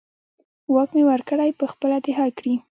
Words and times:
واک 0.73 0.89
مې 0.95 1.03
ورکړی، 1.09 1.49
په 1.59 1.65
خپله 1.71 1.97
دې 2.05 2.11
حل 2.17 2.31
کړي. 2.39 2.53